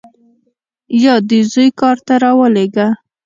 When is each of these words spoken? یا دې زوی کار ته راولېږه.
یا 1.03 1.15
دې 1.29 1.39
زوی 1.51 1.69
کار 1.79 1.97
ته 2.05 2.13
راولېږه. 2.23 2.87